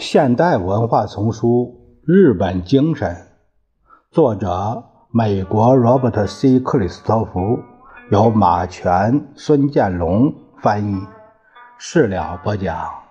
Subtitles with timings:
[0.00, 1.78] 现代文化丛书
[2.10, 3.14] 《日本精神》，
[4.10, 7.58] 作者美国 Robert ·C· 克里斯托弗，
[8.10, 11.06] 由马全、孙建龙翻译，
[11.76, 13.09] 事了播讲。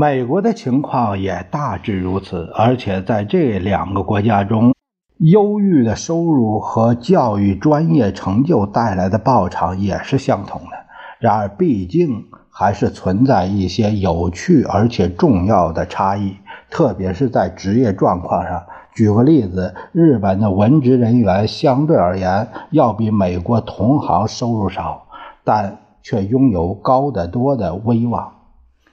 [0.00, 4.72] 美国的情况也大致如此，而且在这两个国家中，
[5.16, 10.76] 优郁的收入和教育专业成就带来的报偿也是相同的。
[11.18, 16.36] 然而，毕竟还是存在一些有趣而且重要的差异，
[16.70, 18.62] 特别是在职业状况上。
[18.94, 25.08] 举个例子，日本的文职人员相对而言要比美国同行收入少，
[25.42, 28.34] 但却拥有高得多的威望。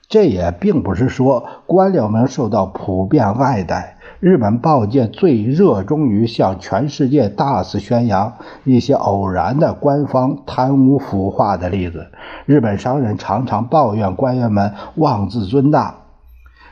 [0.08, 3.98] 这也并不是说官僚们受到普遍爱戴。
[4.20, 8.34] 日本报界最热衷于向全世界大肆宣扬
[8.64, 12.08] 一些偶然的官方贪污腐化的例子。
[12.46, 15.96] 日本商人常常抱怨官员们妄自尊大。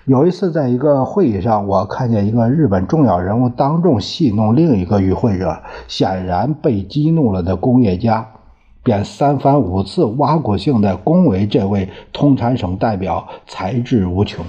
[0.05, 8.32] 有一次，在一个会议上，我看见一个日本重要人物当众戏弄另一个与会者，显然被激怒了的工业家。
[8.83, 14.45] 便三番五次挖苦性的恭维这位通产省代表才智无穷，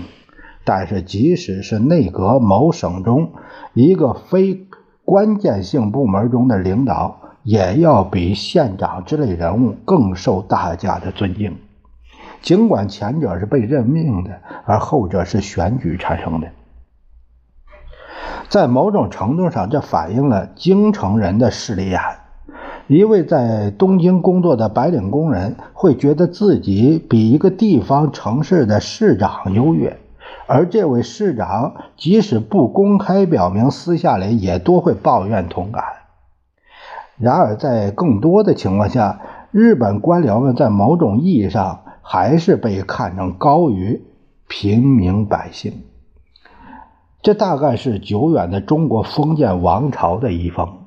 [0.64, 3.32] 但是即使是内阁某省中
[3.74, 4.66] 一个非
[5.04, 11.56] 关键性部门中的领导，也要比县长之类人物更受大家的尊敬，
[12.42, 16.48] 尽管前者是被任命的，而后者是选举产生的。
[18.48, 22.00] 在某种程度上，这反映了京城人的势利眼。
[22.86, 29.96] 一位在东京工作的白领工人会觉得自己比一个地方城市的市长优越，
[30.46, 35.82] 而这位市长即使不公开表明，私下里也多会抱怨同感。
[37.16, 39.20] 然而，在更多的情况下，
[39.50, 44.02] 日本官僚们在某种意义上还是被看成高于
[44.46, 45.84] 平民百姓。
[47.22, 50.83] 这大概是久远的中国封建王朝的遗风。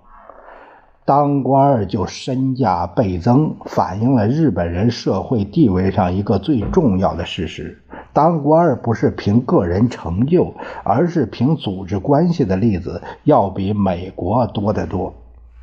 [1.08, 7.82] 当官就身价倍增，反映了日本人社会地位上一个最重要的事实：
[8.12, 10.54] 当官不是凭个人成就，
[10.84, 15.14] 而是凭组织关系的例子要比美国多得多。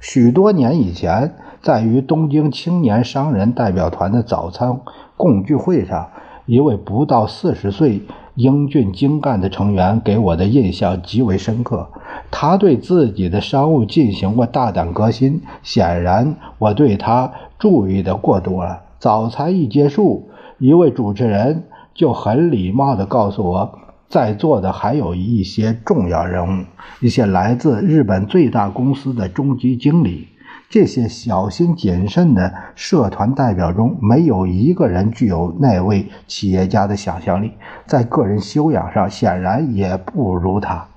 [0.01, 4.81] 许多年以前，在于东京青年商人代表团的早餐
[5.19, 6.09] 共聚会上，
[6.47, 8.01] 一位不到四十岁。
[8.35, 11.89] 英俊精干的成员给我的印象极为深刻。
[12.31, 18.83] 他对自己的商务进行过大胆革新，显然我对他注意的过多了。
[18.99, 20.29] 早餐一结束，
[20.59, 21.65] 一位主持人
[21.95, 23.79] 就很礼貌地告诉我，
[24.09, 26.65] 在座的还有一些重要人物，
[27.01, 30.29] 一些来自日本最大公司的中级经理。
[30.71, 37.53] 这些小心谨慎的社团代表中，没有一个人具有那位企业家的想象力，
[37.87, 40.89] 在个人修养上显然也不如他。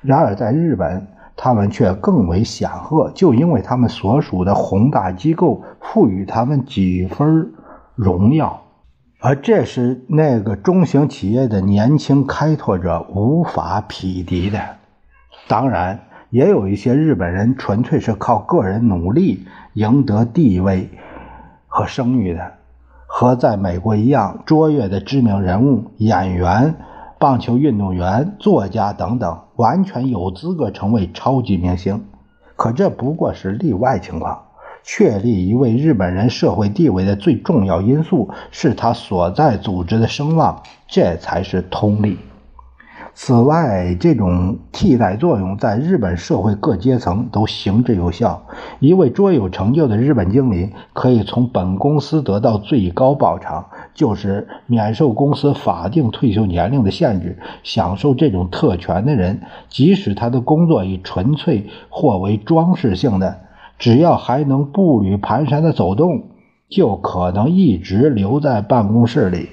[0.00, 7.52] 然而，在日本，他们却更为显赫，就因为他们所属的宏大机构赋予他们几分
[7.94, 8.62] 荣耀，
[9.20, 14.58] 而这是那个中型企业的年轻开拓者无法匹敌的。
[15.46, 16.00] 当然。
[16.30, 20.90] 也有一些日本人纯粹是靠个人努力赢得地位
[21.66, 22.52] 和声誉的，
[23.06, 26.74] 和在美国一样，卓越的知名人物、演员、
[27.18, 32.04] 棒球运动员、作家等等，完全有资格成为超级明星。
[32.56, 34.42] 可这不过是例外情况。
[34.84, 42.18] 确立一位日本人社会地位的最重要因素是他所在组织的声望，这才是通例。
[43.20, 48.46] 此外，这种替代作用在日本社会各阶层都行之有效。
[48.78, 57.36] 一位卓有成就的日本经理可以从本公司得到最高报偿，就是免受公司法定退休年龄的限制。
[57.64, 63.40] 享受这种特权的人，即使他的工作以纯粹或为装饰性的，
[63.80, 66.22] 只要还能步履蹒跚的走动，
[66.68, 69.48] 就可能一直留在办公室里。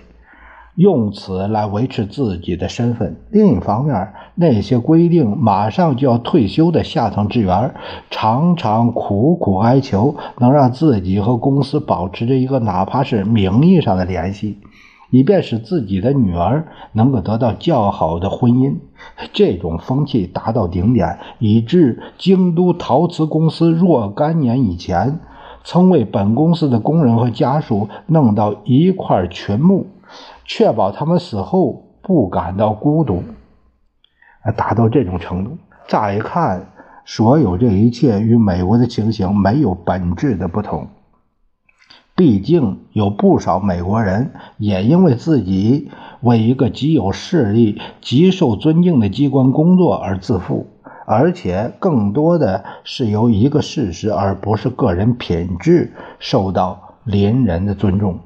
[0.76, 3.16] 用此来维持自己的身份。
[3.32, 7.74] 另一方面，那些规定马上就要退休的下层职员，
[8.10, 14.58] 常常苦苦哀求能让自己和公司保持着一个哪怕是名义上的联系，
[15.12, 18.76] 以便使自己的女儿能够得到较好的婚姻。
[19.32, 25.20] 这种风气达到顶点，以致京都陶瓷公司若干年以前
[25.64, 29.88] 曾为本公司的工人和家属弄到一块群墓。
[30.46, 33.24] 确保他们死后不感到孤独，
[34.56, 35.58] 达到这种程度。
[35.88, 36.72] 乍一看，
[37.04, 40.88] 所有这一切与美国的情形没有本质的不同。
[42.16, 50.68] 毕竟有不少美国人也因为自己为一个极有势力、极受尊敬的机关工作而自负，
[51.06, 58.20] 而且更多的是由一个事实而不是个人品质受到邻人的尊重。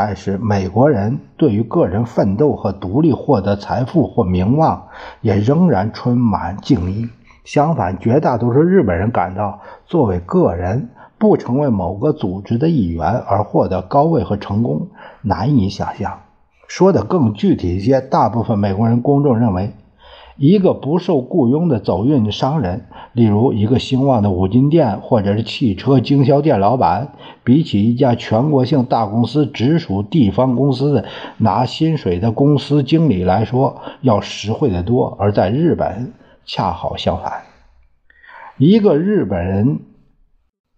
[0.00, 4.84] 但是美国人对于个人奋斗和独立获得财富或名望，
[5.22, 7.08] 也仍然充满敬意。
[7.42, 10.90] 相反，绝大多数日本人感到，作为个人。
[11.18, 14.86] 不成为某个组织的一员而获得高位和成功，
[15.22, 16.20] 难以想象。
[16.68, 19.72] 说的更具体一些，大部分美国人公众认为，
[20.38, 31.04] 一个不受雇佣的走运商人，例如一个兴旺的五金店或者是汽车经销店老板，比起一家全国性大公司直属地方公司的
[31.38, 35.16] 拿薪水的公司经理来说，要实惠得多。
[35.18, 36.12] 而在日本，
[36.46, 37.42] 恰好相反，
[38.56, 39.80] 一个日本人。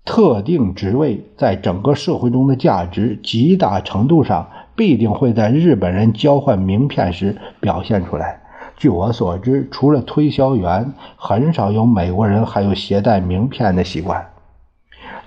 [0.03, 8.41] 特定职位在整个社会中的价值，极大程度上必定会在日本人交换名片时表现出来。
[8.81, 14.27] 据我所知，除了推销员，很少有美国人还有携带名片的习惯。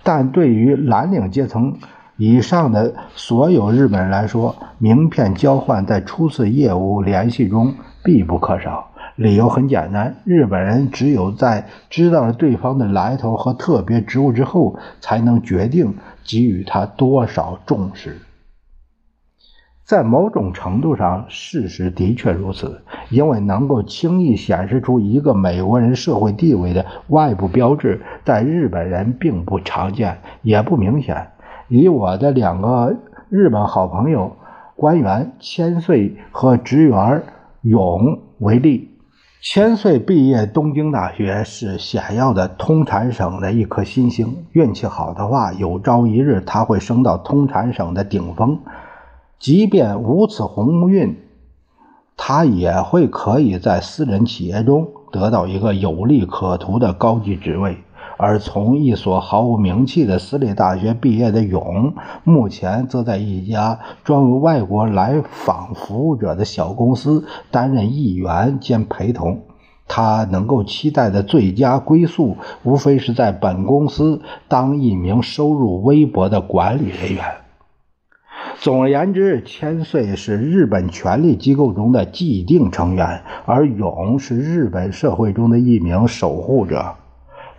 [0.01, 1.77] 但对于蓝领阶层
[2.17, 8.89] 以上的所有日本人来说，名片交换在初次业务联系中必不可少。
[9.17, 18.19] 理由很简单，日本人只有在知道了对方的来头和特别职务之后，才能决定给予他多少重视。
[19.93, 22.81] 在某种程度上，事实的确如此，
[23.11, 31.27] 因为能够轻易显示出一个美国人社会地位的外部标志，在日本人并不常见，也不明显。
[31.67, 32.95] 以我的两个
[33.29, 34.35] 日本好朋友
[34.75, 37.21] 官员千岁和职员
[37.61, 38.89] 勇为例。
[39.43, 48.57] 千岁毕业东京大学是显要的通产省的一颗新星，运气好的话，有朝一日他会升到通产省的顶峰。
[49.43, 51.17] 即便无此鸿运，
[52.15, 57.79] 他也会可以在私人企业中得到一个有利可图的高级职位。
[58.15, 61.93] 而从一所毫无名气的私立大学毕业的勇，
[62.23, 69.41] 目前则在一家专为外国来访服务者的小公司担任议员兼陪同。
[69.89, 77.42] 他能够期待的最佳归宿，无非是在本公司当一名收入微薄的管理人员。
[78.59, 86.95] 总而言之，千岁是日本权力机构中的既定成员，而勇是日本社会中的一名守护者。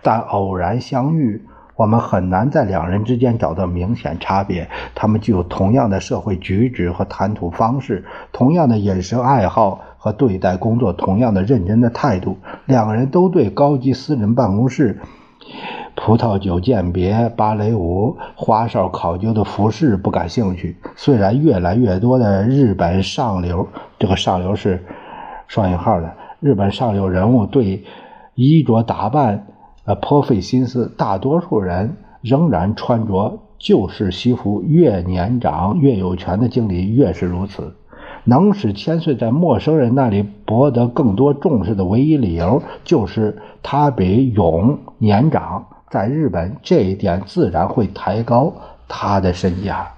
[0.01, 1.43] 但偶然相遇，
[1.75, 4.67] 我们很难在两人之间找到明显差别。
[4.95, 12.37] 他们具有同样的社会举止和谈吐方式，同样的饮食爱好和对待工作同样的认真的态度。
[12.65, 14.99] 两个人都对高级私人办公室、
[15.95, 20.77] 葡萄酒鉴别、芭蕾舞、花哨考究的服饰不感兴趣。
[20.95, 24.83] 虽然越来越多的日本上流（这个上流是
[25.47, 27.83] 双引号的）日本上流人物对
[28.35, 29.47] 衣着打扮。
[29.85, 30.91] 呃，颇费心思。
[30.97, 37.75] 大多数人仍然穿着旧式西服，越年长越有权的经理越是如此。
[38.23, 45.67] 能使千岁在陌生人那里博得更多重视的唯一理由，就是他比勇年长。
[45.95, 48.53] 在日本，这一点自然会抬高
[48.89, 49.93] 他的身价。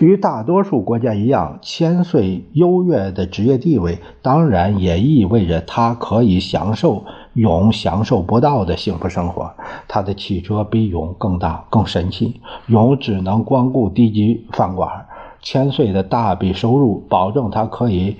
[0.00, 7.04] 与大多数国家一样，千岁优越的职业地位，当然也意味着他可以享受。
[7.34, 9.54] 勇享受不到的幸福生活，
[9.88, 12.40] 他的汽车比勇更大、更神气。
[12.66, 15.06] 勇只能光顾低级饭馆，
[15.40, 18.18] 千岁的大笔收入保证他可以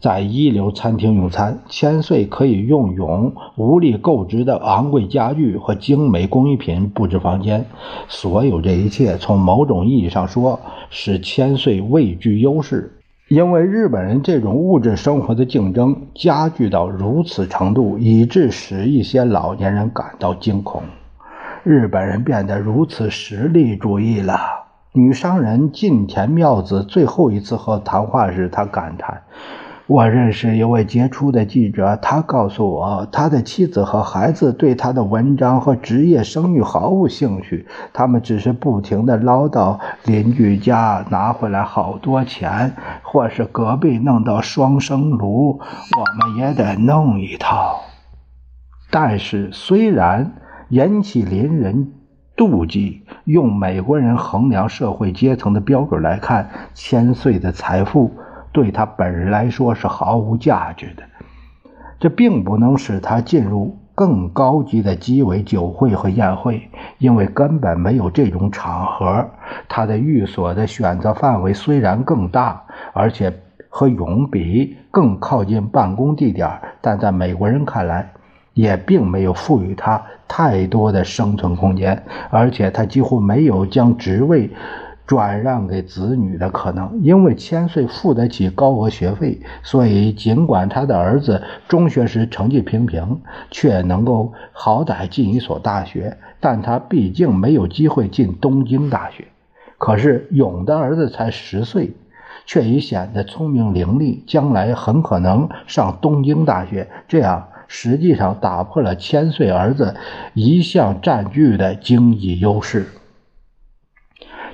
[0.00, 1.60] 在一流餐厅用餐。
[1.68, 7.66] 千岁可以用永无力购置的昂贵家具和精美工艺品布置房间。
[8.08, 10.60] 所有这一切，从某种意义上说，
[10.90, 12.92] 使千岁位居优势。
[13.28, 20.82] 因为日本人这种物质生活的竞争加剧到如此程度，以致使一些老年人感到惊恐。
[21.64, 24.38] 日本人变得如此实力主义了。
[24.92, 29.22] 女商人近田妙子最后一次和谈话时，她感叹。
[29.88, 42.74] 我认识一位杰出的记者，他告诉我，他的妻子和孩子对他的文章和职业声誉毫无兴趣，他们只是不停地唠叨邻居家拿回来好多钱，
[43.04, 47.82] 或是隔壁弄到双生炉，我们也得弄一套。
[48.90, 50.32] 但是，虽然
[50.70, 51.92] 引起邻人
[52.36, 58.10] 妒忌，用美国人衡量社会阶层的标准来看，千岁的财富。
[58.56, 61.02] 对他本人来说是毫无价值的。
[62.00, 69.28] 这并不能使他进入更高级的鸡尾酒会和宴会，因为根本没有这种场合。
[69.68, 72.62] 他的寓所的选择范围虽然更大，
[72.94, 73.30] 而且
[73.68, 78.10] 和永比更靠近办公地点，但在美国人看来，
[78.54, 84.50] 也并没有赋予他太多的生存空间，而且他几乎没有将职位。
[85.06, 93.20] 转让给子女的可能，因为千岁付得起高额学费，所以尽管他的儿子中学时成绩平平，
[93.50, 99.26] 却能够好歹进一所大学，但他毕竟没有机会进东京大学。
[99.78, 101.94] 可是勇的儿子才十岁，
[102.44, 106.88] 却已显得聪明伶俐，将来很可能上东京大学。
[107.06, 109.94] 这样实际上打破了千岁儿子
[110.34, 112.86] 一向占据的经济优势。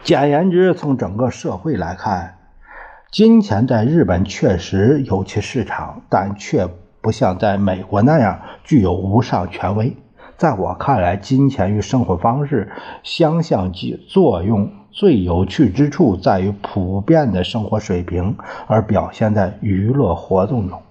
[0.05, 2.35] 简言之，从整个社会来看，
[3.13, 6.69] 金钱在日本确实有其市场，但却
[7.01, 9.97] 不像在美国那样具有无上权威。
[10.37, 12.73] 在我看来，金钱与生活方式
[13.05, 13.71] 相向
[14.09, 20.83] 作用最有趣之处在于普遍的生活水平，而表现在娱乐活动中。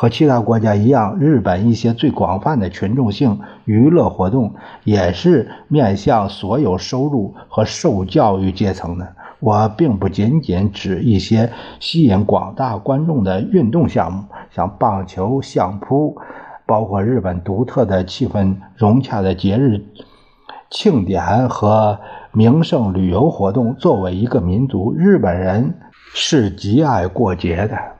[0.00, 9.06] 和其他国家一样，日本一些最广泛的群众性娱乐活动也是面向所有收入和受教育阶层的。
[9.40, 16.16] 我并不仅仅指一些吸引广大观众的运动项目，像棒球、相扑，
[16.64, 19.84] 包括日本独特的气氛融洽的节日
[20.70, 22.00] 庆典和
[22.32, 23.74] 名胜旅游活动。
[23.74, 25.74] 作为一个民族，日本人
[26.14, 27.99] 是极爱过节的。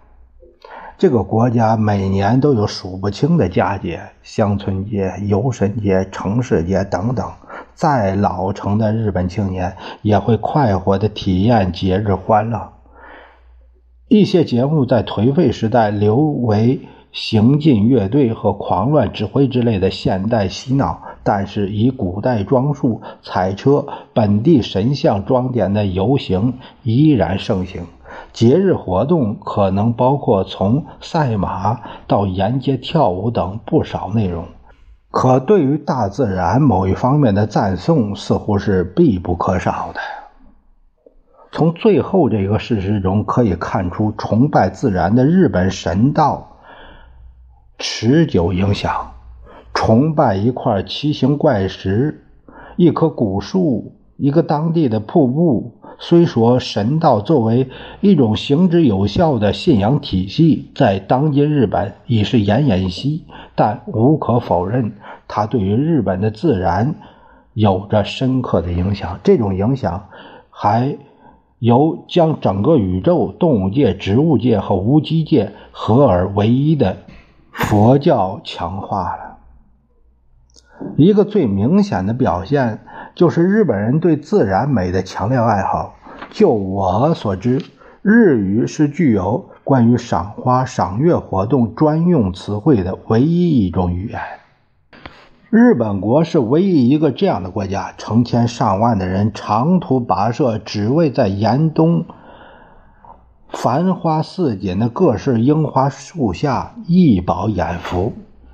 [1.01, 7.27] 这个国家每年都有数不清的佳节，乡村节、游神节、城市节等等。
[7.73, 12.75] 再老成的日本青年也会快活地体验节日欢乐。
[14.09, 16.81] 一些节目在颓废时代留为
[17.13, 26.53] 行进乐队和狂乱指挥之类的现代洗脑，但是以古代装束、彩车、本地神像装点的游行
[26.83, 27.87] 依然盛行。
[28.33, 34.47] 节日活动可能包括从赛马到沿街跳舞等不少内容，
[35.11, 40.01] 可对于大自然某一方面的赞颂似乎是必不可少的。
[41.53, 46.59] 从最后这个事实中可以看出，崇拜自然的日本神道
[47.79, 49.13] 持久影响。
[49.75, 52.25] 崇拜一块奇形怪石、
[52.77, 55.77] 一棵古树、一个当地的瀑布。
[56.03, 57.69] 虽说神道作为
[58.01, 64.95] 一种行之有效的信仰体系，在当今日本已是奄奄一息，但无可否认，
[65.29, 66.95] 它对于日本的自然
[67.53, 69.21] 有着深刻的影响。
[69.23, 70.09] 这种影响
[70.49, 70.97] 还
[71.59, 76.97] 由将整个宇宙、动物界、植物界和无机界合而为一的
[77.53, 79.37] 佛教强化了。
[80.97, 82.81] 一个最明显的表现。
[83.15, 85.97] 就是日本人对自然美的强烈爱好。
[86.31, 87.63] 就我所知，
[88.03, 94.21] 日语是具有关于赏花、赏月活动专用词汇的唯一一种语言。
[95.51, 102.05] 日本国是唯一一个这样的国家，成千上万的人长途跋涉，只为在严冬
[103.49, 108.13] 繁花似锦的各式樱花树下一饱眼福。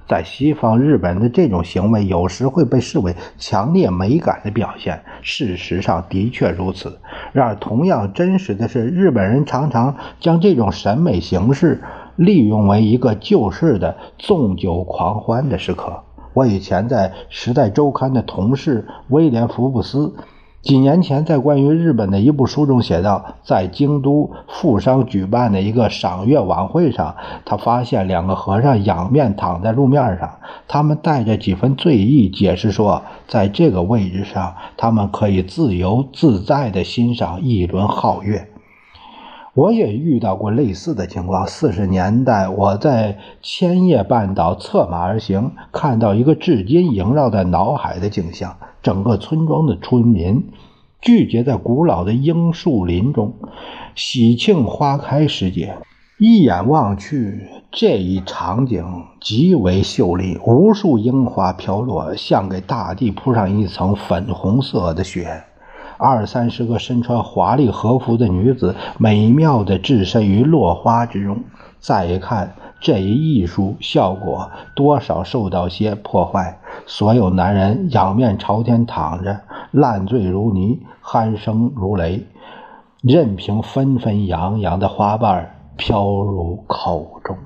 [0.08, 5.02] 在西方，日本的这种行为有时会被视为强烈美感的表现。
[5.20, 6.98] 事实上，的确如此。
[7.32, 11.82] 然而，同样真实的是，日本人常常将这种审美形式
[12.14, 16.02] 利用为一个旧式的纵酒狂欢的时刻。
[16.32, 20.14] 我以前在《时代周刊》的同事威廉·福布斯。
[20.66, 30.28] 几年前，在关于日本的一部书中写道，在京都富商举办的一个赏月晚会上，他发现两个和尚仰面躺在路面上，
[30.66, 38.49] 他们带着几分醉意，解释说，在这个位置上，他们可以自由自在地欣赏一轮皓月。
[39.54, 41.46] 我也遇到过类似的情况。
[41.46, 48.56] 四十年代，我在千叶半岛策马而行，看到一个至今萦绕在脑海的景象。
[48.87, 50.47] 整个村庄的村民
[51.00, 53.33] 聚集在古老的樱树林中，
[53.97, 55.76] 喜庆花开时节。
[56.21, 58.85] 一眼望去，这一场景
[59.21, 65.43] 极为秀丽，无数樱花飘落，像给大地铺上一层粉红色的雪。
[65.99, 71.43] 二三十个身穿华丽和服的女子，美妙地置身于落花之中。
[71.81, 72.55] 再一看。
[72.78, 76.61] 这一艺术效果多少受到些破坏。
[76.85, 79.40] 所有男人仰面朝天躺着，
[79.71, 82.26] 烂醉如泥，鼾声如雷，
[83.02, 87.37] 任凭纷纷扬扬的花瓣飘入口中。